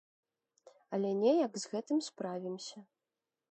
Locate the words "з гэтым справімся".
1.65-2.77